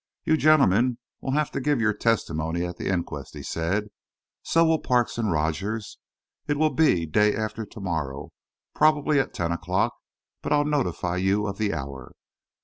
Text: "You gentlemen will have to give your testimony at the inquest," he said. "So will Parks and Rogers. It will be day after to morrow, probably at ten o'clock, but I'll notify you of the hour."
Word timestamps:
"You 0.23 0.35
gentlemen 0.35 0.97
will 1.21 1.33
have 1.33 1.51
to 1.51 1.61
give 1.61 1.79
your 1.79 1.93
testimony 1.93 2.65
at 2.65 2.77
the 2.77 2.87
inquest," 2.89 3.35
he 3.35 3.43
said. 3.43 3.89
"So 4.41 4.65
will 4.65 4.79
Parks 4.79 5.19
and 5.19 5.31
Rogers. 5.31 5.99
It 6.47 6.57
will 6.57 6.71
be 6.71 7.05
day 7.05 7.35
after 7.35 7.67
to 7.67 7.79
morrow, 7.79 8.31
probably 8.73 9.19
at 9.19 9.31
ten 9.35 9.51
o'clock, 9.51 9.93
but 10.41 10.51
I'll 10.51 10.65
notify 10.65 11.17
you 11.17 11.45
of 11.45 11.59
the 11.59 11.71
hour." 11.75 12.13